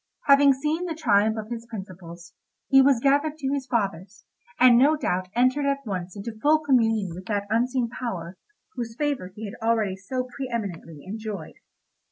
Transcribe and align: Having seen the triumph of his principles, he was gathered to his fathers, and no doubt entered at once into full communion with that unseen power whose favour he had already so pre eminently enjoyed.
Having 0.23 0.53
seen 0.53 0.85
the 0.85 0.95
triumph 0.95 1.37
of 1.37 1.51
his 1.51 1.67
principles, 1.67 2.33
he 2.69 2.81
was 2.81 2.99
gathered 2.99 3.37
to 3.37 3.49
his 3.53 3.67
fathers, 3.67 4.25
and 4.59 4.75
no 4.75 4.95
doubt 4.97 5.27
entered 5.35 5.67
at 5.67 5.85
once 5.85 6.15
into 6.17 6.39
full 6.41 6.57
communion 6.57 7.11
with 7.13 7.27
that 7.27 7.45
unseen 7.51 7.87
power 7.87 8.35
whose 8.73 8.95
favour 8.97 9.31
he 9.35 9.45
had 9.45 9.53
already 9.61 9.95
so 9.95 10.27
pre 10.35 10.49
eminently 10.51 11.03
enjoyed. 11.05 11.53